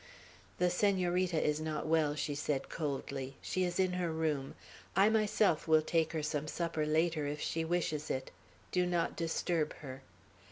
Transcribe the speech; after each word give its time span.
"The 0.57 0.71
Senorita 0.71 1.39
is 1.39 1.59
not 1.61 1.85
well," 1.85 2.15
she 2.15 2.33
said 2.33 2.69
coldly. 2.69 3.35
"She 3.39 3.63
is 3.63 3.79
in 3.79 3.93
her 3.93 4.11
room. 4.11 4.55
I 4.95 5.09
myself 5.09 5.67
will 5.67 5.83
take 5.83 6.13
her 6.13 6.23
some 6.23 6.47
supper 6.47 6.87
later, 6.87 7.27
if 7.27 7.39
she 7.39 7.63
wishes 7.63 8.09
it. 8.09 8.31
Do 8.71 8.87
not 8.87 9.15
disturb 9.15 9.73
her." 9.75 10.01